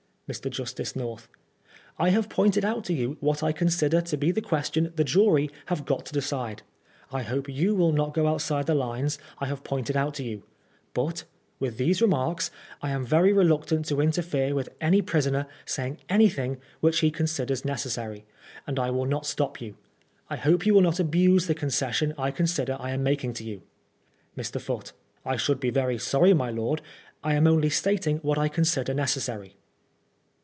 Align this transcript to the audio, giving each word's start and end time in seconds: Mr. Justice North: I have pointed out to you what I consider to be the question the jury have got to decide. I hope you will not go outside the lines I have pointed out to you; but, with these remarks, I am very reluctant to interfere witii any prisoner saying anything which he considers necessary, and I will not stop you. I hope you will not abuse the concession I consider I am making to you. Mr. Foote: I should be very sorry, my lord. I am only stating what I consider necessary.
Mr. 0.31 0.49
Justice 0.49 0.95
North: 0.95 1.27
I 1.99 2.07
have 2.11 2.29
pointed 2.29 2.63
out 2.63 2.85
to 2.85 2.93
you 2.93 3.17
what 3.19 3.43
I 3.43 3.51
consider 3.51 3.99
to 3.99 4.15
be 4.15 4.31
the 4.31 4.39
question 4.39 4.93
the 4.95 5.03
jury 5.03 5.49
have 5.65 5.83
got 5.85 6.05
to 6.05 6.13
decide. 6.13 6.63
I 7.11 7.23
hope 7.23 7.49
you 7.49 7.75
will 7.75 7.91
not 7.91 8.13
go 8.13 8.27
outside 8.27 8.65
the 8.65 8.73
lines 8.73 9.19
I 9.39 9.47
have 9.47 9.65
pointed 9.65 9.97
out 9.97 10.13
to 10.13 10.23
you; 10.23 10.43
but, 10.93 11.25
with 11.59 11.75
these 11.75 12.01
remarks, 12.01 12.49
I 12.81 12.91
am 12.91 13.05
very 13.05 13.33
reluctant 13.33 13.85
to 13.87 13.99
interfere 13.99 14.51
witii 14.53 14.69
any 14.79 15.01
prisoner 15.01 15.47
saying 15.65 15.97
anything 16.07 16.59
which 16.79 16.99
he 16.99 17.11
considers 17.11 17.65
necessary, 17.65 18.23
and 18.65 18.79
I 18.79 18.89
will 18.89 19.03
not 19.05 19.25
stop 19.25 19.59
you. 19.59 19.75
I 20.29 20.37
hope 20.37 20.65
you 20.65 20.73
will 20.73 20.79
not 20.79 20.97
abuse 21.01 21.47
the 21.47 21.55
concession 21.55 22.13
I 22.17 22.31
consider 22.31 22.77
I 22.79 22.91
am 22.91 23.03
making 23.03 23.33
to 23.33 23.43
you. 23.43 23.63
Mr. 24.37 24.61
Foote: 24.61 24.93
I 25.25 25.35
should 25.35 25.59
be 25.59 25.71
very 25.71 25.97
sorry, 25.97 26.33
my 26.33 26.51
lord. 26.51 26.81
I 27.21 27.33
am 27.33 27.47
only 27.47 27.69
stating 27.69 28.19
what 28.19 28.37
I 28.37 28.47
consider 28.47 28.93
necessary. 28.93 29.57